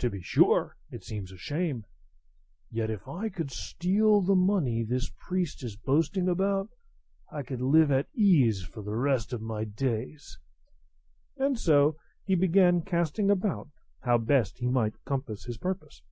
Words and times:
To 0.00 0.10
be 0.10 0.20
sure, 0.20 0.76
it 0.90 1.04
seems 1.04 1.32
a 1.32 1.38
shame; 1.38 1.86
yet 2.70 2.90
if 2.90 3.08
I 3.08 3.30
could 3.30 3.50
steal 3.50 4.20
the 4.20 4.34
money 4.36 4.82
this 4.82 5.08
priest 5.26 5.64
is 5.64 5.74
boasting 5.74 6.28
about, 6.28 6.68
I 7.32 7.44
could 7.44 7.62
live 7.62 7.90
at 7.90 8.10
ease 8.14 8.60
for 8.62 8.82
the 8.82 8.94
rest 8.94 9.32
of 9.32 9.40
my 9.40 9.64
days;" 9.64 10.38
and 11.38 11.58
so 11.58 11.96
he 12.26 12.34
began 12.34 12.82
casting 12.82 13.30
about 13.30 13.70
how 14.00 14.18
best 14.18 14.58
he 14.58 14.68
might 14.68 15.02
compass 15.06 15.46
his 15.46 15.56
purpose. 15.56 16.02